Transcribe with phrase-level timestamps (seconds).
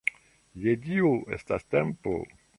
[0.63, 2.17] Je Dio, estas tempo!